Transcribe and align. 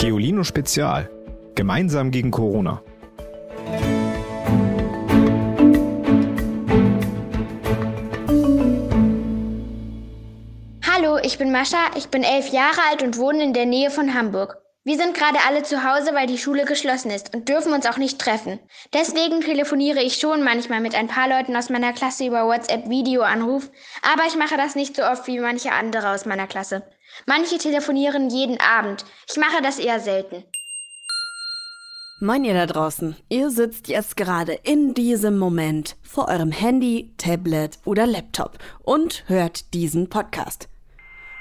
Geolino 0.00 0.44
Spezial. 0.44 1.10
Gemeinsam 1.54 2.10
gegen 2.10 2.30
Corona. 2.30 2.80
Hallo, 10.90 11.18
ich 11.22 11.36
bin 11.36 11.52
Mascha, 11.52 11.90
ich 11.98 12.08
bin 12.08 12.22
elf 12.22 12.48
Jahre 12.48 12.80
alt 12.90 13.02
und 13.02 13.18
wohne 13.18 13.44
in 13.44 13.52
der 13.52 13.66
Nähe 13.66 13.90
von 13.90 14.14
Hamburg. 14.14 14.56
Wir 14.82 14.96
sind 14.96 15.14
gerade 15.14 15.38
alle 15.46 15.62
zu 15.62 15.84
Hause, 15.84 16.14
weil 16.14 16.26
die 16.26 16.38
Schule 16.38 16.64
geschlossen 16.64 17.10
ist 17.10 17.34
und 17.34 17.50
dürfen 17.50 17.74
uns 17.74 17.84
auch 17.84 17.98
nicht 17.98 18.18
treffen. 18.18 18.58
Deswegen 18.94 19.42
telefoniere 19.42 20.02
ich 20.02 20.14
schon 20.14 20.42
manchmal 20.42 20.80
mit 20.80 20.94
ein 20.94 21.06
paar 21.06 21.28
Leuten 21.28 21.54
aus 21.54 21.68
meiner 21.68 21.92
Klasse 21.92 22.24
über 22.26 22.46
WhatsApp 22.46 22.88
Videoanruf, 22.88 23.70
aber 24.00 24.22
ich 24.26 24.36
mache 24.36 24.56
das 24.56 24.76
nicht 24.76 24.96
so 24.96 25.02
oft 25.02 25.26
wie 25.26 25.38
manche 25.38 25.72
andere 25.72 26.08
aus 26.08 26.24
meiner 26.24 26.46
Klasse. 26.46 26.82
Manche 27.26 27.58
telefonieren 27.58 28.30
jeden 28.30 28.58
Abend. 28.58 29.04
Ich 29.28 29.36
mache 29.36 29.60
das 29.62 29.78
eher 29.78 30.00
selten. 30.00 30.44
Moin 32.22 32.44
ihr 32.44 32.54
da 32.54 32.64
draußen. 32.64 33.16
Ihr 33.28 33.50
sitzt 33.50 33.88
jetzt 33.88 34.16
gerade 34.16 34.54
in 34.62 34.94
diesem 34.94 35.38
Moment 35.38 35.96
vor 36.02 36.28
eurem 36.28 36.52
Handy, 36.52 37.12
Tablet 37.18 37.78
oder 37.84 38.06
Laptop 38.06 38.56
und 38.82 39.24
hört 39.26 39.74
diesen 39.74 40.08
Podcast. 40.08 40.70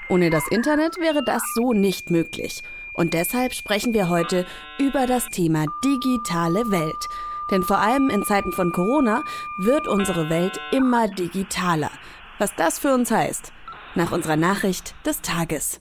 Ohne 0.10 0.30
das 0.30 0.48
Internet 0.49 0.98
wäre 0.98 1.24
das 1.24 1.44
so 1.54 1.71
nicht 1.71 2.10
möglich. 2.10 2.63
Und 2.99 3.13
deshalb 3.13 3.53
sprechen 3.53 3.94
wir 3.94 4.09
heute 4.09 4.45
über 4.77 5.07
das 5.07 5.30
Thema 5.30 5.67
digitale 5.85 6.70
Welt. 6.70 7.07
Denn 7.49 7.63
vor 7.63 7.77
allem 7.77 8.09
in 8.09 8.26
Zeiten 8.26 8.52
von 8.52 8.73
Corona 8.73 9.23
wird 9.57 9.88
unsere 9.88 10.30
Welt 10.30 10.59
immer 10.73 11.07
digitaler. 11.07 11.91
Was 12.40 12.54
das 12.57 12.77
für 12.77 12.93
uns 12.93 13.09
heißt, 13.09 13.54
nach 13.95 14.12
unserer 14.12 14.35
Nachricht 14.35 14.95
des 15.05 15.21
Tages. 15.21 15.80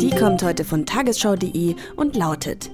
Die 0.00 0.16
kommt 0.18 0.42
heute 0.42 0.64
von 0.64 0.86
tagesschau.de 0.86 1.76
und 1.96 2.16
lautet 2.16 2.70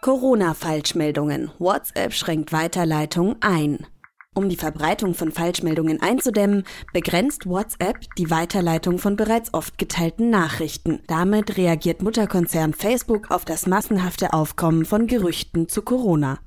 Corona-Falschmeldungen. 0.00 1.52
WhatsApp 1.60 2.12
schränkt 2.12 2.52
Weiterleitung 2.52 3.36
ein. 3.40 3.86
Um 4.34 4.48
die 4.48 4.56
Verbreitung 4.56 5.14
von 5.14 5.30
Falschmeldungen 5.30 6.00
einzudämmen, 6.00 6.64
begrenzt 6.94 7.44
WhatsApp 7.46 7.98
die 8.16 8.30
Weiterleitung 8.30 8.98
von 8.98 9.14
bereits 9.14 9.52
oft 9.52 9.76
geteilten 9.76 10.30
Nachrichten. 10.30 11.00
Damit 11.06 11.58
reagiert 11.58 12.00
Mutterkonzern 12.00 12.72
Facebook 12.72 13.30
auf 13.30 13.44
das 13.44 13.66
massenhafte 13.66 14.32
Aufkommen 14.32 14.86
von 14.86 15.06
Gerüchten 15.06 15.68
zu 15.68 15.82
Corona. 15.82 16.38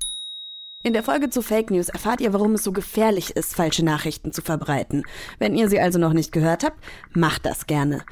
In 0.82 0.94
der 0.94 1.04
Folge 1.04 1.30
zu 1.30 1.42
Fake 1.42 1.70
News 1.70 1.88
erfahrt 1.88 2.20
ihr, 2.20 2.32
warum 2.32 2.54
es 2.54 2.64
so 2.64 2.72
gefährlich 2.72 3.36
ist, 3.36 3.54
falsche 3.54 3.84
Nachrichten 3.84 4.32
zu 4.32 4.42
verbreiten. 4.42 5.04
Wenn 5.38 5.54
ihr 5.54 5.68
sie 5.68 5.78
also 5.78 6.00
noch 6.00 6.12
nicht 6.12 6.32
gehört 6.32 6.64
habt, 6.64 6.82
macht 7.12 7.46
das 7.46 7.68
gerne. 7.68 8.02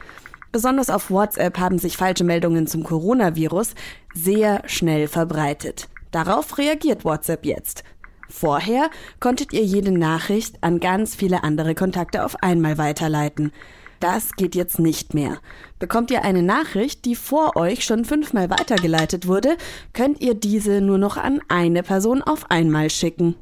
Besonders 0.53 0.89
auf 0.89 1.11
WhatsApp 1.11 1.59
haben 1.59 1.81
sich 1.81 1.97
falsche 1.97 2.23
Meldungen 2.23 2.69
zum 2.69 2.85
Coronavirus 2.85 3.75
sehr 4.15 4.63
schnell 4.67 5.09
verbreitet. 5.09 5.89
Darauf 6.13 6.59
reagiert 6.59 7.05
WhatsApp 7.05 7.45
jetzt. 7.45 7.83
Vorher 8.29 8.91
konntet 9.21 9.53
ihr 9.53 9.65
jede 9.65 9.93
Nachricht 9.93 10.57
an 10.63 10.81
ganz 10.81 11.15
viele 11.15 11.45
andere 11.45 11.75
Kontakte 11.75 12.25
auf 12.25 12.43
einmal 12.43 12.79
weiterleiten. 12.79 13.53
Das 14.01 14.33
geht 14.33 14.55
jetzt 14.55 14.79
nicht 14.79 15.15
mehr. 15.15 15.39
Bekommt 15.79 16.11
ihr 16.11 16.25
eine 16.25 16.43
Nachricht, 16.43 17.05
die 17.05 17.15
vor 17.15 17.57
euch 17.57 17.85
schon 17.85 18.05
fünfmal 18.05 18.51
weitergeleitet 18.51 19.27
wurde, 19.27 19.57
könnt 19.93 20.21
ihr 20.21 20.35
diese 20.35 20.81
nur 20.81 20.99
noch 20.99 21.17
an 21.17 21.41
eine 21.49 21.83
Person 21.83 22.23
auf 22.23 22.51
einmal 22.51 22.91
schicken. 22.91 23.37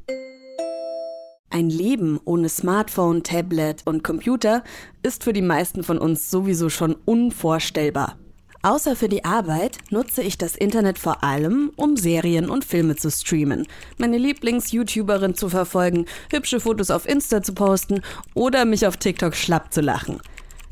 Ein 1.50 1.68
Leben 1.68 2.18
ohne 2.24 2.48
Smartphone, 2.48 3.22
Tablet 3.22 3.82
und 3.84 4.02
Computer 4.04 4.64
ist 5.02 5.24
für 5.24 5.32
die 5.32 5.42
meisten 5.42 5.84
von 5.84 5.98
uns 5.98 6.30
sowieso 6.30 6.70
schon 6.70 6.96
unvorstellbar. 7.04 8.16
Außer 8.64 8.94
für 8.94 9.08
die 9.08 9.24
Arbeit 9.24 9.78
nutze 9.90 10.22
ich 10.22 10.38
das 10.38 10.54
Internet 10.54 10.96
vor 10.96 11.24
allem, 11.24 11.72
um 11.74 11.96
Serien 11.96 12.48
und 12.48 12.64
Filme 12.64 12.94
zu 12.94 13.10
streamen, 13.10 13.66
meine 13.98 14.18
Lieblings-YouTuberin 14.18 15.34
zu 15.34 15.48
verfolgen, 15.48 16.06
hübsche 16.30 16.60
Fotos 16.60 16.92
auf 16.92 17.08
Insta 17.08 17.42
zu 17.42 17.54
posten 17.54 18.02
oder 18.34 18.64
mich 18.64 18.86
auf 18.86 18.96
TikTok 18.96 19.34
schlapp 19.34 19.72
zu 19.72 19.80
lachen. 19.80 20.20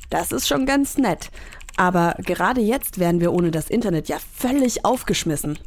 Das 0.09 0.31
ist 0.31 0.47
schon 0.47 0.67
ganz 0.67 0.99
nett. 0.99 1.31
Aber 1.77 2.15
gerade 2.25 2.61
jetzt 2.61 3.01
wären 3.01 3.21
wir 3.21 3.33
ohne 3.33 3.51
das 3.51 3.69
Internet 3.69 4.09
ja 4.09 4.19
völlig 4.37 4.85
aufgeschmissen. 4.85 5.59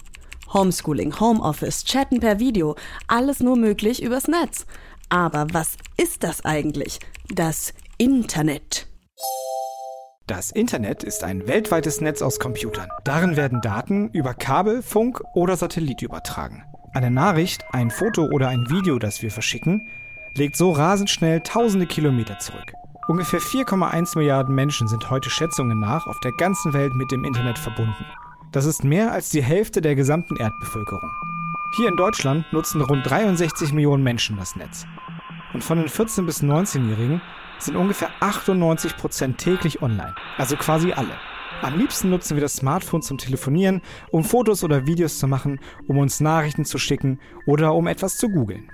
Homeschooling, 0.54 1.20
Homeoffice, 1.20 1.84
Chatten 1.84 2.22
per 2.22 2.40
Video, 2.40 2.76
alles 3.08 3.42
nur 3.42 3.58
möglich 3.58 4.02
übers 4.02 4.30
Netz. 4.30 4.66
Aber 5.10 5.48
was 5.52 5.76
ist 5.98 6.24
das 6.24 6.46
eigentlich? 6.46 7.00
Das 7.34 7.74
Internet. 7.98 8.93
Das 10.28 10.52
Internet 10.52 11.04
ist 11.04 11.26
ein 11.26 11.48
weltweites 11.48 12.00
Netz 12.00 12.22
aus 12.22 12.40
Computern. 12.40 12.88
Darin 13.04 13.36
werden 13.36 13.60
Daten 13.60 14.08
über 14.12 14.34
Kabel, 14.34 14.82
Funk 14.82 15.22
oder 15.34 15.58
Satellit 15.58 16.02
übertragen. 16.02 16.64
Eine 16.94 17.12
Nachricht, 17.12 17.66
ein 17.74 17.92
Foto 17.92 18.28
oder 18.28 18.48
ein 18.48 18.70
Video, 18.70 19.00
das 19.00 19.22
wir 19.22 19.32
verschicken, 19.32 19.86
legt 20.34 20.56
so 20.56 20.72
rasend 20.72 21.10
schnell 21.10 21.42
tausende 21.42 21.88
Kilometer 21.88 22.40
zurück. 22.40 22.72
Ungefähr 23.10 23.42
4,1 23.42 24.18
Milliarden 24.18 24.56
Menschen 24.56 24.88
sind 24.88 25.10
heute 25.10 25.30
Schätzungen 25.30 25.82
nach 25.82 26.08
auf 26.08 26.22
der 26.22 26.32
ganzen 26.32 26.72
Welt 26.72 26.96
mit 26.96 27.12
dem 27.12 27.26
Internet 27.26 27.60
verbunden. 27.60 28.06
Das 28.54 28.64
ist 28.64 28.86
mehr 28.86 29.12
als 29.12 29.30
die 29.30 29.44
Hälfte 29.44 29.82
der 29.82 29.96
gesamten 29.96 30.38
Erdbevölkerung. 30.38 31.12
Hier 31.76 31.90
in 31.90 31.98
Deutschland 31.98 32.46
nutzen 32.54 32.80
rund 32.80 33.06
63 33.06 33.74
Millionen 33.74 34.04
Menschen 34.04 34.38
das 34.38 34.56
Netz. 34.56 34.86
Und 35.54 35.66
von 35.66 35.80
den 35.80 35.90
14- 35.90 36.26
bis 36.26 36.42
19-Jährigen 36.42 37.22
sind 37.66 37.76
ungefähr 37.76 38.10
98 38.20 38.98
Prozent 38.98 39.38
täglich 39.38 39.82
online, 39.82 40.16
also 40.38 40.56
quasi 40.56 40.94
alle. 40.94 41.14
Am 41.62 41.78
liebsten 41.78 42.10
nutzen 42.10 42.36
wir 42.36 42.42
das 42.42 42.56
Smartphone 42.56 43.02
zum 43.02 43.18
Telefonieren, 43.18 43.82
um 44.12 44.24
Fotos 44.24 44.64
oder 44.64 44.86
Videos 44.86 45.20
zu 45.20 45.28
machen, 45.28 45.60
um 45.88 45.98
uns 45.98 46.20
Nachrichten 46.20 46.66
zu 46.66 46.78
schicken 46.78 47.20
oder 47.46 47.74
um 47.74 47.88
etwas 47.88 48.18
zu 48.18 48.30
googeln. 48.30 48.70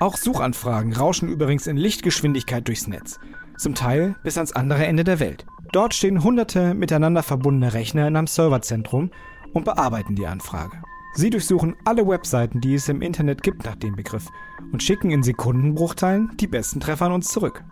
Auch 0.00 0.16
Suchanfragen 0.16 0.92
rauschen 0.92 1.28
übrigens 1.28 1.68
in 1.68 1.76
Lichtgeschwindigkeit 1.76 2.66
durchs 2.66 2.88
Netz, 2.88 3.20
zum 3.56 3.76
Teil 3.76 4.16
bis 4.24 4.36
ans 4.36 4.52
andere 4.52 4.86
Ende 4.86 5.04
der 5.04 5.20
Welt. 5.20 5.46
Dort 5.70 5.94
stehen 5.94 6.24
hunderte 6.24 6.74
miteinander 6.74 7.22
verbundene 7.22 7.72
Rechner 7.74 8.08
in 8.08 8.16
einem 8.16 8.26
Serverzentrum 8.26 9.12
und 9.52 9.64
bearbeiten 9.64 10.16
die 10.16 10.26
Anfrage. 10.26 10.82
Sie 11.14 11.30
durchsuchen 11.30 11.76
alle 11.84 12.08
Webseiten, 12.08 12.60
die 12.60 12.74
es 12.74 12.88
im 12.88 13.02
Internet 13.02 13.42
gibt 13.42 13.64
nach 13.64 13.76
dem 13.76 13.94
Begriff 13.94 14.26
und 14.72 14.82
schicken 14.82 15.10
in 15.10 15.22
Sekundenbruchteilen 15.22 16.36
die 16.40 16.46
besten 16.46 16.80
Treffer 16.80 17.06
an 17.06 17.12
uns 17.12 17.28
zurück. 17.28 17.62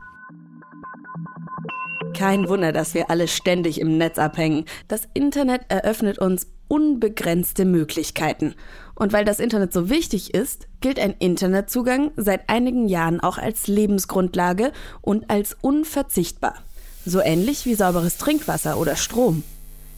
Kein 2.21 2.51
Wunder, 2.51 2.71
dass 2.71 2.93
wir 2.93 3.09
alle 3.09 3.29
ständig 3.29 3.81
im 3.81 3.97
Netz 3.97 4.19
abhängen. 4.19 4.67
Das 4.89 5.09
Internet 5.15 5.63
eröffnet 5.69 6.19
uns 6.19 6.49
unbegrenzte 6.69 7.65
Möglichkeiten. 7.65 8.57
Und 8.95 9.15
weil 9.15 9.25
das 9.25 9.41
Internet 9.41 9.73
so 9.73 9.89
wichtig 9.89 10.35
ist, 10.35 10.69
gilt 10.83 11.01
ein 11.01 11.15
Internetzugang 11.19 12.11
seit 12.17 12.51
einigen 12.51 12.89
Jahren 12.89 13.21
auch 13.21 13.39
als 13.39 13.69
Lebensgrundlage 13.69 14.73
und 15.01 15.31
als 15.31 15.57
unverzichtbar. 15.63 16.57
So 17.07 17.23
ähnlich 17.23 17.65
wie 17.65 17.75
sauberes 17.75 18.19
Trinkwasser 18.19 18.77
oder 18.77 18.97
Strom. 18.97 19.43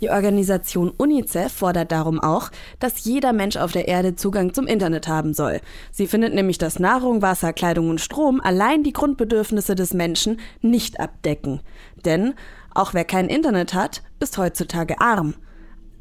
Die 0.02 0.10
Organisation 0.10 0.90
UNICEF 0.90 1.52
fordert 1.52 1.92
darum 1.92 2.18
auch, 2.18 2.50
dass 2.80 3.04
jeder 3.04 3.32
Mensch 3.32 3.56
auf 3.56 3.70
der 3.70 3.86
Erde 3.86 4.16
Zugang 4.16 4.52
zum 4.52 4.66
Internet 4.66 5.06
haben 5.06 5.32
soll. 5.32 5.60
Sie 5.92 6.08
findet 6.08 6.34
nämlich, 6.34 6.58
dass 6.58 6.80
Nahrung, 6.80 7.22
Wasser, 7.22 7.52
Kleidung 7.52 7.88
und 7.88 8.00
Strom 8.00 8.40
allein 8.40 8.82
die 8.82 8.92
Grundbedürfnisse 8.92 9.76
des 9.76 9.94
Menschen 9.94 10.40
nicht 10.60 10.98
abdecken. 10.98 11.60
Denn 12.04 12.34
auch 12.74 12.94
wer 12.94 13.04
kein 13.04 13.28
Internet 13.28 13.74
hat, 13.74 14.02
ist 14.18 14.38
heutzutage 14.38 15.00
arm. 15.00 15.34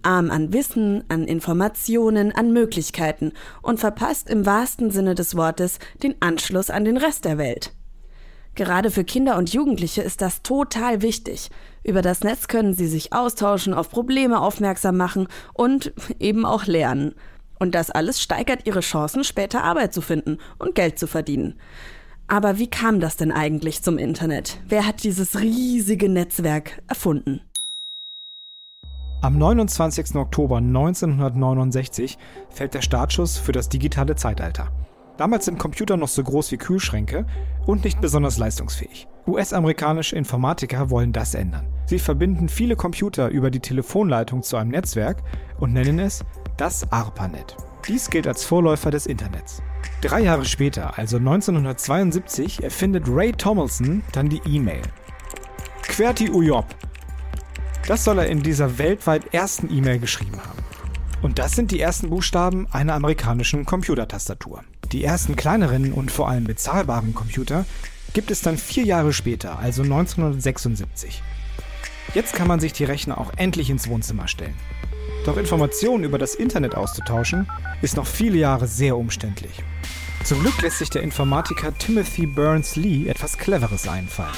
Arm 0.02 0.32
an 0.32 0.52
Wissen, 0.52 1.04
an 1.08 1.26
Informationen, 1.26 2.32
an 2.32 2.52
Möglichkeiten 2.52 3.34
und 3.62 3.80
verpasst 3.80 4.32
im 4.32 4.48
wahrsten 4.48 4.90
Sinne 4.90 5.14
des 5.14 5.38
Wortes 5.38 5.78
den 6.02 6.16
Anschluss 6.22 6.72
an 6.72 6.86
den 6.86 6.98
Rest 6.98 7.26
der 7.26 7.38
Welt. 7.38 7.72
Gerade 8.56 8.92
für 8.92 9.03
Kinder 9.03 9.38
und 9.38 9.53
Jugendliche 9.53 10.02
ist 10.02 10.22
das 10.22 10.42
total 10.42 11.02
wichtig. 11.02 11.50
Über 11.84 12.02
das 12.02 12.22
Netz 12.22 12.48
können 12.48 12.74
sie 12.74 12.88
sich 12.88 13.14
austauschen, 13.14 13.74
auf 13.74 13.90
Probleme 13.90 14.42
aufmerksam 14.42 14.98
machen 14.98 15.28
und 15.53 15.94
eben 16.20 16.46
auch 16.46 16.66
lernen. 16.66 17.16
Und 17.59 17.76
das 17.76 17.92
alles 17.92 18.22
steigert 18.22 18.66
ihre 18.66 18.82
Chancen, 18.82 19.24
später 19.24 19.64
Arbeit 19.64 19.94
zu 19.94 20.02
finden 20.02 20.38
und 20.58 20.76
Geld 20.76 21.00
zu 21.00 21.08
verdienen. 21.08 21.59
Aber 22.28 22.58
wie 22.58 22.70
kam 22.70 23.00
das 23.00 23.18
denn 23.18 23.32
eigentlich 23.32 23.84
zum 23.84 23.98
Internet? 23.98 24.59
Wer 24.68 24.88
hat 24.88 25.04
dieses 25.04 25.40
riesige 25.40 26.09
Netzwerk 26.09 26.82
erfunden? 26.88 27.42
Am 29.22 29.38
29. 29.38 30.16
Oktober 30.16 30.58
1969 30.58 32.18
fällt 32.50 32.74
der 32.74 32.82
Startschuss 32.82 33.38
für 33.38 33.52
das 33.52 33.70
digitale 33.70 34.16
Zeitalter. 34.16 34.72
Damals 35.22 35.46
sind 35.46 35.59
Computer 35.59 35.97
noch 35.97 36.08
so 36.08 36.23
groß 36.23 36.52
wie 36.52 36.58
Kühlschränke 36.58 37.28
und 37.68 37.84
nicht 37.84 38.02
besonders 38.02 38.40
leistungsfähig. 38.40 39.08
US-amerikanische 39.28 40.16
Informatiker 40.16 40.90
wollen 40.90 41.14
das 41.14 41.35
ändern. 41.35 41.68
Sie 41.85 42.00
verbinden 42.00 42.50
viele 42.50 42.76
Computer 42.76 43.29
über 43.29 43.52
die 43.52 43.59
Telefonleitung 43.59 44.41
zu 44.41 44.58
einem 44.58 44.72
Netzwerk 44.72 45.22
und 45.59 45.73
nennen 45.73 46.00
es 46.00 46.26
das 46.58 46.91
ARPANET. 46.91 47.56
Dies 47.88 48.09
gilt 48.09 48.26
als 48.26 48.44
Vorläufer 48.44 48.90
des 48.90 49.06
Internets. 49.06 49.62
Drei 50.02 50.22
Jahre 50.22 50.44
später, 50.44 50.97
also 50.97 51.18
1972, 51.18 52.64
erfindet 52.64 53.03
Ray 53.08 53.32
Tomlinson 53.32 54.02
dann 54.14 54.28
die 54.28 54.41
E-Mail. 54.47 54.82
Querti 55.84 56.32
Ujop. 56.32 56.66
Das 57.88 58.06
soll 58.06 58.18
er 58.18 58.26
in 58.26 58.41
dieser 58.41 58.79
weltweit 58.79 59.35
ersten 59.35 59.72
E-Mail 59.72 60.00
geschrieben 60.00 60.40
haben. 60.40 60.64
Und 61.22 61.38
das 61.38 61.52
sind 61.52 61.70
die 61.70 61.79
ersten 61.79 62.09
Buchstaben 62.09 62.66
einer 62.72 62.96
amerikanischen 62.96 63.68
Computertastatur. 63.68 64.64
Die 64.91 65.03
ersten 65.03 65.35
kleineren 65.35 65.93
und 65.93 66.11
vor 66.11 66.29
allem 66.29 66.43
bezahlbaren 66.43 67.16
Computer 67.16 67.66
gibt 68.14 68.29
es 68.29 68.41
dann 68.41 68.58
vier 68.58 68.84
Jahre 68.84 69.14
später, 69.14 69.58
also 69.58 69.84
1976. 69.84 71.23
Jetzt 72.14 72.34
kann 72.34 72.47
man 72.47 72.59
sich 72.59 72.73
die 72.73 72.84
Rechner 72.84 73.17
auch 73.17 73.32
endlich 73.38 73.70
ins 73.70 73.88
Wohnzimmer 73.88 74.28
stellen. 74.28 74.55
Doch 75.26 75.38
Informationen 75.38 76.03
über 76.03 76.17
das 76.17 76.35
Internet 76.35 76.76
auszutauschen, 76.76 77.47
ist 77.82 77.96
noch 77.96 78.08
viele 78.08 78.38
Jahre 78.38 78.67
sehr 78.67 78.97
umständlich. 78.97 79.64
Zum 80.26 80.41
Glück 80.41 80.61
lässt 80.61 80.79
sich 80.79 80.90
der 80.90 81.03
Informatiker 81.03 81.76
Timothy 81.78 82.28
Burns-Lee 82.28 83.08
etwas 83.08 83.37
Cleveres 83.37 83.87
einfallen. 83.87 84.29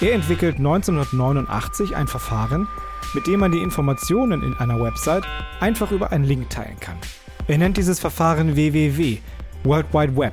Er 0.00 0.14
entwickelt 0.14 0.56
1989 0.56 1.94
ein 1.94 2.08
Verfahren, 2.08 2.66
mit 3.14 3.26
dem 3.26 3.40
man 3.40 3.52
die 3.52 3.62
Informationen 3.62 4.42
in 4.42 4.54
einer 4.54 4.80
Website 4.80 5.24
einfach 5.60 5.92
über 5.92 6.10
einen 6.10 6.24
Link 6.24 6.50
teilen 6.50 6.78
kann. 6.80 6.96
Er 7.46 7.58
nennt 7.58 7.76
dieses 7.76 8.00
Verfahren 8.00 8.56
WWW, 8.56 9.18
World 9.64 9.92
Wide 9.92 10.16
Web, 10.16 10.32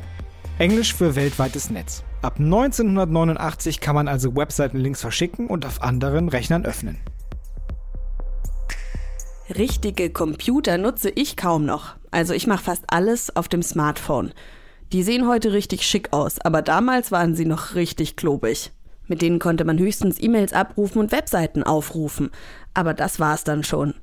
Englisch 0.57 0.93
für 0.93 1.15
weltweites 1.15 1.69
Netz. 1.69 2.01
Ab 2.21 2.39
1989 2.39 3.81
kann 3.81 3.93
man 3.93 4.07
also 4.07 4.33
Webseitenlinks 4.33 5.01
verschicken 5.01 5.47
und 5.47 5.65
auf 5.65 5.81
anderen 5.81 6.29
Rechnern 6.29 6.65
öffnen. 6.65 6.97
Richtige 9.49 10.11
Computer 10.11 10.77
nutze 10.77 11.09
ich 11.09 11.35
kaum 11.35 11.65
noch. 11.65 11.95
Also 12.09 12.33
ich 12.33 12.47
mache 12.47 12.63
fast 12.63 12.85
alles 12.87 13.35
auf 13.35 13.49
dem 13.49 13.63
Smartphone. 13.63 14.31
Die 14.93 15.03
sehen 15.03 15.27
heute 15.27 15.51
richtig 15.51 15.83
schick 15.85 16.13
aus, 16.13 16.39
aber 16.39 16.61
damals 16.61 17.11
waren 17.11 17.35
sie 17.35 17.45
noch 17.45 17.75
richtig 17.75 18.15
klobig. 18.15 18.71
Mit 19.07 19.21
denen 19.21 19.39
konnte 19.39 19.65
man 19.65 19.77
höchstens 19.77 20.21
E-Mails 20.21 20.53
abrufen 20.53 20.99
und 20.99 21.11
Webseiten 21.11 21.63
aufrufen. 21.63 22.31
Aber 22.73 22.93
das 22.93 23.19
war's 23.19 23.43
dann 23.43 23.63
schon. 23.63 23.93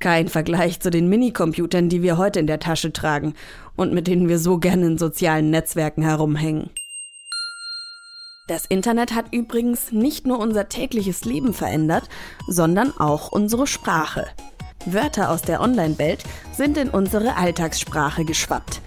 Kein 0.00 0.28
Vergleich 0.28 0.78
zu 0.78 0.90
den 0.90 1.08
Minicomputern, 1.08 1.88
die 1.88 2.02
wir 2.02 2.18
heute 2.18 2.38
in 2.38 2.46
der 2.46 2.60
Tasche 2.60 2.92
tragen 2.92 3.34
und 3.76 3.92
mit 3.92 4.06
denen 4.06 4.28
wir 4.28 4.38
so 4.38 4.58
gerne 4.58 4.86
in 4.86 4.98
sozialen 4.98 5.50
Netzwerken 5.50 6.02
herumhängen. 6.02 6.70
Das 8.46 8.64
Internet 8.64 9.14
hat 9.14 9.26
übrigens 9.32 9.92
nicht 9.92 10.26
nur 10.26 10.38
unser 10.38 10.68
tägliches 10.68 11.24
Leben 11.24 11.52
verändert, 11.52 12.08
sondern 12.46 12.96
auch 12.96 13.30
unsere 13.30 13.66
Sprache. 13.66 14.26
Wörter 14.86 15.30
aus 15.30 15.42
der 15.42 15.60
Online-Welt 15.60 16.22
sind 16.52 16.78
in 16.78 16.88
unsere 16.88 17.36
Alltagssprache 17.36 18.24
geschwappt. 18.24 18.80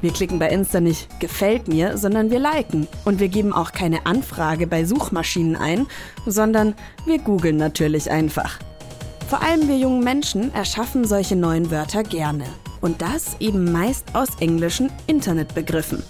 Wir 0.00 0.12
klicken 0.12 0.38
bei 0.38 0.50
Insta 0.50 0.80
nicht 0.80 1.08
gefällt 1.20 1.68
mir, 1.68 1.96
sondern 1.96 2.30
wir 2.30 2.38
liken. 2.38 2.86
Und 3.04 3.18
wir 3.18 3.28
geben 3.28 3.52
auch 3.52 3.72
keine 3.72 4.06
Anfrage 4.06 4.66
bei 4.66 4.84
Suchmaschinen 4.84 5.56
ein, 5.56 5.86
sondern 6.26 6.74
wir 7.06 7.18
googeln 7.18 7.56
natürlich 7.56 8.10
einfach. 8.10 8.58
Vor 9.28 9.42
allem 9.42 9.68
wir 9.68 9.76
jungen 9.76 10.02
Menschen 10.02 10.54
erschaffen 10.54 11.04
solche 11.04 11.36
neuen 11.36 11.70
Wörter 11.70 12.02
gerne. 12.02 12.44
Und 12.80 13.02
das 13.02 13.36
eben 13.40 13.70
meist 13.70 14.14
aus 14.14 14.28
englischen 14.40 14.90
Internetbegriffen. 15.06 16.02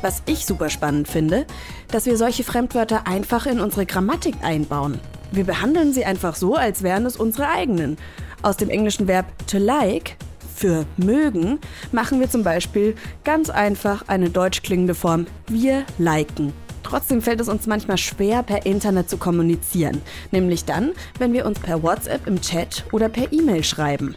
Was 0.00 0.22
ich 0.24 0.46
super 0.46 0.70
spannend 0.70 1.06
finde, 1.06 1.46
dass 1.88 2.06
wir 2.06 2.16
solche 2.16 2.42
Fremdwörter 2.42 3.06
einfach 3.06 3.44
in 3.44 3.60
unsere 3.60 3.84
Grammatik 3.84 4.36
einbauen. 4.42 4.98
Wir 5.30 5.44
behandeln 5.44 5.92
sie 5.92 6.06
einfach 6.06 6.36
so, 6.36 6.54
als 6.54 6.82
wären 6.82 7.04
es 7.04 7.18
unsere 7.18 7.50
eigenen. 7.50 7.98
Aus 8.40 8.56
dem 8.56 8.70
englischen 8.70 9.08
Verb 9.08 9.26
to 9.46 9.58
like 9.58 10.16
für 10.56 10.86
mögen 10.96 11.58
machen 11.92 12.18
wir 12.18 12.30
zum 12.30 12.44
Beispiel 12.44 12.94
ganz 13.24 13.50
einfach 13.50 14.08
eine 14.08 14.30
deutsch 14.30 14.62
klingende 14.62 14.94
Form 14.94 15.26
wir 15.48 15.84
liken. 15.98 16.54
Trotzdem 16.84 17.22
fällt 17.22 17.40
es 17.40 17.48
uns 17.48 17.66
manchmal 17.66 17.98
schwer, 17.98 18.44
per 18.44 18.66
Internet 18.66 19.10
zu 19.10 19.16
kommunizieren, 19.16 20.00
nämlich 20.30 20.64
dann, 20.64 20.92
wenn 21.18 21.32
wir 21.32 21.46
uns 21.46 21.58
per 21.58 21.82
WhatsApp 21.82 22.28
im 22.28 22.40
Chat 22.40 22.84
oder 22.92 23.08
per 23.08 23.32
E-Mail 23.32 23.64
schreiben. 23.64 24.14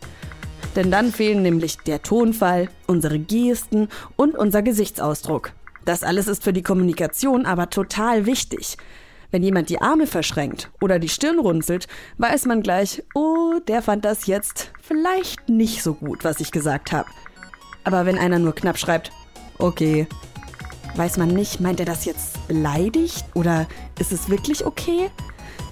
Denn 0.76 0.92
dann 0.92 1.12
fehlen 1.12 1.42
nämlich 1.42 1.78
der 1.78 2.04
Tonfall, 2.04 2.70
unsere 2.86 3.18
Gesten 3.18 3.88
und 4.16 4.38
unser 4.38 4.62
Gesichtsausdruck. 4.62 5.54
Das 5.86 6.04
alles 6.04 6.28
ist 6.28 6.44
für 6.44 6.54
die 6.54 6.62
Kommunikation 6.62 7.46
aber 7.46 7.70
total 7.70 8.26
wichtig. 8.26 8.78
Wenn 9.32 9.44
jemand 9.44 9.70
die 9.70 9.82
Arme 9.82 10.06
verschränkt 10.06 10.70
oder 10.82 11.00
die 11.00 11.10
Stirn 11.10 11.40
runzelt, 11.40 11.88
weiß 12.18 12.46
man 12.46 12.62
gleich, 12.62 13.04
oh, 13.16 13.60
der 13.68 13.82
fand 13.82 14.06
das 14.06 14.28
jetzt 14.28 14.72
vielleicht 14.82 15.50
nicht 15.50 15.84
so 15.84 15.94
gut, 15.94 16.24
was 16.24 16.42
ich 16.42 16.52
gesagt 16.52 16.92
habe. 16.92 17.10
Aber 17.84 18.06
wenn 18.06 18.18
einer 18.18 18.40
nur 18.40 18.54
knapp 18.54 18.78
schreibt, 18.78 19.12
okay, 19.58 20.08
weiß 20.98 21.18
man 21.18 21.30
nicht, 21.30 21.60
meint 21.60 21.80
er 21.80 21.86
das 21.86 22.06
jetzt 22.06 22.48
beleidigt 22.48 23.26
oder 23.34 23.68
ist 24.00 24.12
es 24.12 24.30
wirklich 24.30 24.66
okay? 24.66 25.10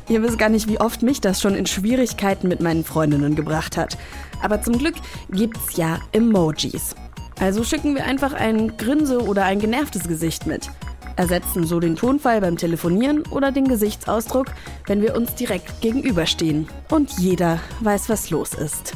Ihr 0.08 0.22
wisst 0.22 0.38
gar 0.38 0.50
nicht, 0.50 0.68
wie 0.68 0.80
oft 0.80 1.02
mich 1.02 1.20
das 1.20 1.42
schon 1.42 1.56
in 1.56 1.66
Schwierigkeiten 1.66 2.48
mit 2.48 2.62
meinen 2.62 2.84
Freundinnen 2.84 3.36
gebracht 3.36 3.76
hat. 3.76 3.98
Aber 4.42 4.62
zum 4.62 4.78
Glück 4.78 4.96
gibt's 5.32 5.78
ja 5.78 6.00
Emojis. 6.12 6.96
Also 7.40 7.64
schicken 7.64 7.96
wir 7.96 8.06
einfach 8.06 8.34
ein 8.34 8.78
Grinse 8.78 9.20
oder 9.22 9.46
ein 9.46 9.60
genervtes 9.60 10.08
Gesicht 10.08 10.46
mit 10.46 10.70
ersetzen 11.16 11.66
so 11.66 11.80
den 11.80 11.96
Tonfall 11.96 12.42
beim 12.42 12.58
Telefonieren 12.58 13.24
oder 13.28 13.52
den 13.52 13.68
Gesichtsausdruck, 13.68 14.48
wenn 14.86 15.02
wir 15.02 15.16
uns 15.16 15.36
direkt 15.36 15.82
gegenüberstehen 15.82 16.68
und 16.90 17.12
jeder 17.20 17.60
weiß, 17.82 18.10
was 18.10 18.30
los 18.30 18.54
ist. 18.54 18.94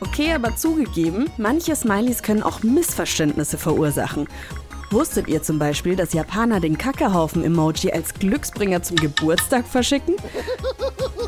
Okay, 0.00 0.32
aber 0.34 0.56
zugegeben, 0.56 1.30
manche 1.38 1.74
Smileys 1.74 2.22
können 2.22 2.42
auch 2.42 2.62
Missverständnisse 2.62 3.56
verursachen. 3.56 4.28
Wusstet 4.90 5.26
ihr 5.26 5.42
zum 5.42 5.58
Beispiel, 5.58 5.96
dass 5.96 6.12
Japaner 6.12 6.60
den 6.60 6.78
Kackehaufen-Emoji 6.78 7.90
als 7.92 8.14
Glücksbringer 8.14 8.82
zum 8.82 8.96
Geburtstag 8.96 9.66
verschicken? 9.66 10.14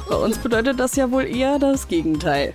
Bei 0.08 0.14
uns 0.14 0.38
bedeutet 0.38 0.78
das 0.78 0.94
ja 0.94 1.10
wohl 1.10 1.24
eher 1.24 1.58
das 1.58 1.88
Gegenteil. 1.88 2.52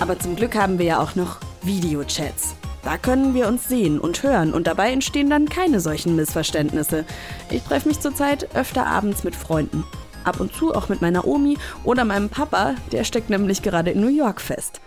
Aber 0.00 0.18
zum 0.18 0.34
Glück 0.34 0.56
haben 0.56 0.78
wir 0.78 0.86
ja 0.86 1.00
auch 1.00 1.14
noch 1.14 1.38
Videochats. 1.62 2.56
Da 2.82 2.98
können 2.98 3.34
wir 3.34 3.46
uns 3.46 3.68
sehen 3.68 4.00
und 4.00 4.24
hören 4.24 4.52
und 4.52 4.66
dabei 4.66 4.90
entstehen 4.90 5.30
dann 5.30 5.48
keine 5.48 5.78
solchen 5.78 6.16
Missverständnisse. 6.16 7.04
Ich 7.48 7.62
treffe 7.62 7.86
mich 7.86 8.00
zurzeit 8.00 8.56
öfter 8.56 8.86
abends 8.86 9.22
mit 9.22 9.36
Freunden. 9.36 9.84
Ab 10.24 10.40
und 10.40 10.52
zu 10.52 10.74
auch 10.74 10.88
mit 10.88 11.00
meiner 11.02 11.24
Omi 11.24 11.56
oder 11.84 12.04
meinem 12.04 12.28
Papa, 12.28 12.74
der 12.90 13.04
steckt 13.04 13.30
nämlich 13.30 13.62
gerade 13.62 13.92
in 13.92 14.00
New 14.00 14.08
York 14.08 14.40
fest. 14.40 14.80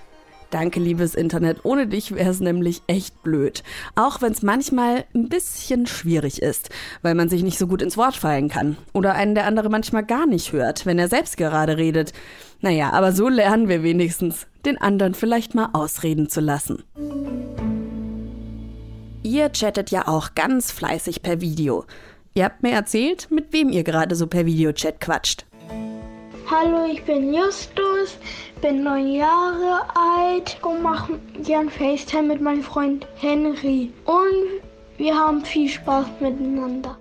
Danke, 0.51 0.79
liebes 0.79 1.15
Internet. 1.15 1.59
Ohne 1.63 1.87
dich 1.87 2.13
wäre 2.13 2.29
es 2.29 2.39
nämlich 2.39 2.81
echt 2.87 3.23
blöd. 3.23 3.63
Auch 3.95 4.21
wenn 4.21 4.31
es 4.31 4.41
manchmal 4.41 5.05
ein 5.13 5.29
bisschen 5.29 5.87
schwierig 5.87 6.41
ist, 6.41 6.69
weil 7.01 7.15
man 7.15 7.29
sich 7.29 7.43
nicht 7.43 7.57
so 7.57 7.67
gut 7.67 7.81
ins 7.81 7.97
Wort 7.97 8.15
fallen 8.15 8.47
kann. 8.47 8.77
Oder 8.93 9.15
einen 9.15 9.35
der 9.35 9.45
andere 9.45 9.69
manchmal 9.69 10.05
gar 10.05 10.25
nicht 10.25 10.53
hört, 10.53 10.85
wenn 10.85 10.99
er 10.99 11.07
selbst 11.07 11.37
gerade 11.37 11.77
redet. 11.77 12.13
Naja, 12.61 12.91
aber 12.91 13.11
so 13.11 13.27
lernen 13.27 13.67
wir 13.67 13.83
wenigstens, 13.83 14.47
den 14.65 14.79
anderen 14.79 15.13
vielleicht 15.13 15.55
mal 15.55 15.69
ausreden 15.73 16.29
zu 16.29 16.41
lassen. 16.41 16.83
Ihr 19.23 19.51
chattet 19.51 19.89
ja 19.91 20.07
auch 20.07 20.35
ganz 20.35 20.71
fleißig 20.71 21.21
per 21.21 21.41
Video. 21.41 21.85
Ihr 22.35 22.45
habt 22.45 22.63
mir 22.63 22.73
erzählt, 22.73 23.31
mit 23.31 23.53
wem 23.53 23.69
ihr 23.69 23.83
gerade 23.83 24.15
so 24.15 24.27
per 24.27 24.45
Videochat 24.45 25.01
quatscht. 25.01 25.45
Hallo, 26.47 26.85
ich 26.85 27.03
bin 27.03 27.33
Justus, 27.33 28.19
bin 28.61 28.83
neun 28.83 29.11
Jahre 29.11 29.81
alt 29.95 30.55
und 30.61 30.83
mache 30.83 31.19
gern 31.41 31.71
FaceTime 31.71 32.27
mit 32.27 32.39
meinem 32.39 32.61
Freund 32.61 33.07
Henry. 33.15 33.91
Und 34.05 34.61
wir 34.97 35.17
haben 35.17 35.43
viel 35.43 35.67
Spaß 35.67 36.05
miteinander. 36.19 36.99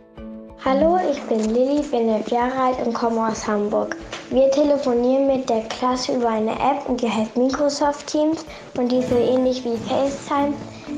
Hallo, 0.64 0.98
ich 1.12 1.20
bin 1.24 1.40
Lilly, 1.52 1.82
bin 1.82 2.08
elf 2.08 2.30
Jahre 2.30 2.58
alt 2.58 2.86
und 2.86 2.94
komme 2.94 3.28
aus 3.28 3.46
Hamburg. 3.46 3.94
Wir 4.30 4.50
telefonieren 4.50 5.26
mit 5.26 5.50
der 5.50 5.60
Klasse 5.64 6.14
über 6.14 6.30
eine 6.30 6.52
App 6.52 6.88
und 6.88 7.02
die 7.02 7.10
heißt 7.10 7.36
Microsoft 7.36 8.06
Teams 8.06 8.46
und 8.78 8.90
die 8.90 9.00
ist 9.00 9.10
so 9.10 9.16
ähnlich 9.16 9.62
wie 9.62 9.76
FaceTime. 9.76 10.54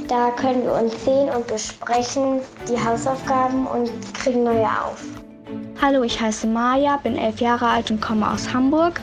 Da 0.06 0.30
können 0.30 0.62
wir 0.62 0.72
uns 0.74 1.04
sehen 1.04 1.30
und 1.30 1.48
besprechen 1.48 2.40
die 2.68 2.78
Hausaufgaben 2.78 3.66
und 3.66 3.90
kriegen 4.14 4.44
neue 4.44 4.66
auf. 4.66 5.04
Hallo, 5.82 6.02
ich 6.04 6.18
heiße 6.18 6.46
Maja, 6.46 6.96
bin 6.96 7.18
elf 7.18 7.38
Jahre 7.38 7.68
alt 7.68 7.90
und 7.90 8.00
komme 8.00 8.30
aus 8.30 8.52
Hamburg. 8.52 8.98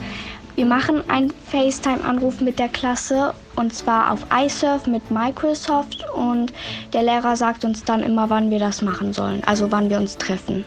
Wir 0.55 0.65
machen 0.65 1.07
einen 1.07 1.31
FaceTime-Anruf 1.51 2.41
mit 2.41 2.57
der 2.57 2.67
Klasse 2.67 3.35
und 3.55 3.75
zwar 3.75 4.11
auf 4.11 4.25
iSurf 4.35 4.87
mit 4.87 5.11
Microsoft 5.11 6.03
und 6.15 6.51
der 6.91 7.03
Lehrer 7.03 7.35
sagt 7.35 7.63
uns 7.63 7.83
dann 7.83 8.01
immer, 8.01 8.29
wann 8.31 8.49
wir 8.49 8.57
das 8.57 8.81
machen 8.81 9.13
sollen, 9.13 9.43
also 9.45 9.71
wann 9.71 9.89
wir 9.91 9.97
uns 9.97 10.17
treffen. 10.17 10.65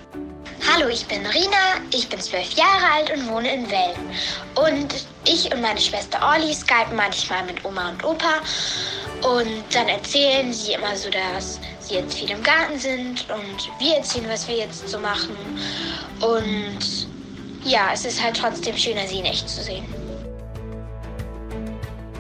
Hallo, 0.73 0.89
ich 0.89 1.05
bin 1.07 1.27
Rina, 1.27 1.81
ich 1.93 2.09
bin 2.09 2.21
zwölf 2.21 2.53
Jahre 2.53 2.85
alt 2.97 3.13
und 3.13 3.29
wohne 3.29 3.53
in 3.53 3.71
Welden. 3.71 4.05
Und 4.55 5.07
ich 5.25 5.53
und 5.53 5.61
meine 5.61 5.81
Schwester 5.81 6.19
Orly 6.23 6.55
skypen 6.55 6.97
manchmal 6.97 7.45
mit 7.45 7.65
Oma 7.65 7.91
und 7.91 8.05
Opa 8.05 8.41
und 9.23 9.65
dann 9.73 9.89
erzählen 9.89 10.53
sie 10.53 10.73
immer 10.73 10.95
so, 10.95 11.11
sie 11.87 11.95
jetzt 11.95 12.15
viel 12.15 12.31
im 12.31 12.43
Garten 12.43 12.79
sind 12.79 13.27
und 13.31 13.71
wir 13.79 13.97
erzählen, 13.97 14.27
was 14.29 14.47
wir 14.49 14.57
jetzt 14.57 14.89
so 14.89 14.99
machen. 14.99 15.37
Und 16.21 17.09
ja, 17.65 17.91
es 17.93 18.05
ist 18.05 18.23
halt 18.23 18.37
trotzdem 18.37 18.77
schöner, 18.77 19.07
sie 19.07 19.19
in 19.19 19.25
echt 19.25 19.49
zu 19.49 19.63
sehen. 19.63 19.85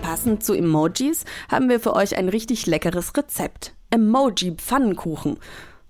Passend 0.02 0.44
zu 0.44 0.54
Emojis 0.54 1.25
haben 1.50 1.68
wir 1.68 1.80
für 1.80 1.94
euch 1.94 2.16
ein 2.16 2.28
richtig 2.28 2.66
leckeres 2.66 3.16
Rezept. 3.16 3.75
Emoji-Pfannenkuchen. 3.90 5.38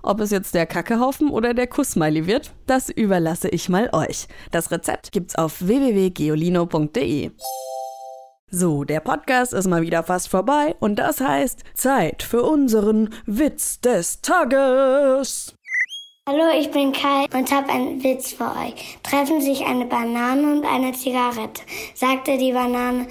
Ob 0.02 0.21
es 0.21 0.30
jetzt 0.30 0.54
der 0.54 0.66
Kackehaufen 0.66 1.30
oder 1.30 1.52
der 1.52 1.66
Kussmiley 1.66 2.26
wird, 2.26 2.52
das 2.66 2.88
überlasse 2.88 3.49
ich 3.49 3.68
mal 3.68 3.90
euch. 3.92 4.28
Das 4.52 4.71
Rezept 4.71 5.11
gibt's 5.12 5.35
auf 5.35 5.66
www.geolino.de. 5.66 7.33
So, 8.53 8.85
der 8.85 9.00
Podcast 9.00 9.53
ist 9.53 9.67
mal 9.67 9.83
wieder 9.83 10.05
fast 10.05 10.29
vorbei 10.29 10.76
und 10.79 11.00
das 11.00 11.21
heißt 11.21 11.65
Zeit 11.75 12.23
für 12.23 12.45
unseren 12.45 13.12
Witz 13.26 13.81
des 13.81 14.21
Tages. 14.21 15.53
Hallo, 16.29 16.45
ich 16.57 16.71
bin 16.71 16.93
Kai 16.93 17.26
und 17.37 17.50
habe 17.50 17.69
einen 17.71 18.05
Witz 18.05 18.35
für 18.35 18.45
euch. 18.45 18.99
Treffen 19.03 19.41
sich 19.41 19.67
eine 19.67 19.85
Banane 19.87 20.43
und 20.53 20.65
eine 20.65 20.93
Zigarette. 20.93 21.62
Sagte 21.95 22.38
die 22.38 22.53
Banane, 22.53 23.09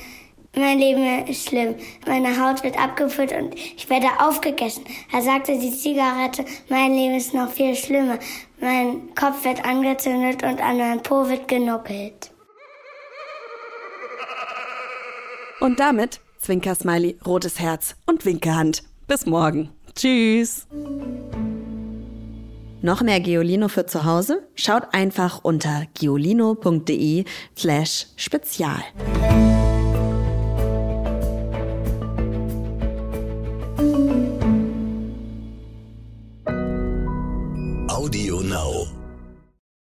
mein 0.56 0.80
Leben 0.80 1.27
ist 1.27 1.50
schlimm. 1.50 1.75
Meine 2.08 2.42
Haut 2.42 2.63
wird 2.63 2.80
abgefüllt 2.80 3.34
und 3.34 3.56
ich 3.56 3.89
werde 3.89 4.08
aufgegessen. 4.20 4.86
Da 5.12 5.22
sagte 5.22 5.60
die 5.60 5.72
Zigarette, 5.72 6.46
mein 6.70 6.94
Leben 6.94 7.15
ist 7.15 7.34
noch 7.34 7.51
viel 7.51 7.75
schlimmer. 7.75 8.20
Mein 8.62 9.13
Kopf 9.15 9.44
wird 9.44 9.65
angezündet 9.65 10.44
und 10.44 10.62
an 10.62 10.77
meinem 10.77 11.04
Po 11.04 11.27
wird 11.27 11.50
genuckelt. 11.50 12.32
Und 15.65 15.79
damit 15.79 16.19
Zwinker-Smiley, 16.38 17.17
rotes 17.25 17.60
Herz 17.60 17.95
und 18.05 18.24
Winkehand. 18.24 18.84
Bis 19.07 19.25
morgen. 19.25 19.72
Tschüss. 19.95 20.67
Noch 22.84 23.01
mehr 23.01 23.19
Geolino 23.19 23.67
für 23.67 23.88
zu 23.88 24.05
Hause? 24.05 24.48
Schaut 24.53 24.93
einfach 24.93 25.43
unter 25.43 25.88
geolino.de 25.95 27.25
slash 27.57 28.05
spezial. 28.15 28.84